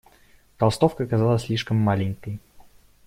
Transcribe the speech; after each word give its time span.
Толстовка 0.57 1.05
казалась 1.05 1.43
слишком 1.43 1.77
маленькой. 1.77 2.39